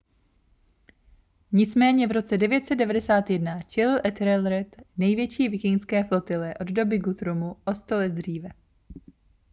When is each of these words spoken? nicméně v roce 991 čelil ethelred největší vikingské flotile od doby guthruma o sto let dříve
nicméně 1.51 2.07
v 2.07 2.11
roce 2.11 2.37
991 2.37 3.61
čelil 3.61 3.99
ethelred 4.05 4.75
největší 4.97 5.49
vikingské 5.49 6.03
flotile 6.03 6.53
od 6.61 6.67
doby 6.67 6.99
guthruma 6.99 7.55
o 7.65 7.75
sto 7.75 7.95
let 7.95 8.09
dříve 8.09 8.49